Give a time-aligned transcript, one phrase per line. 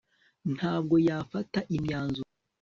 [0.55, 2.29] ntabwo yafata imyanzuro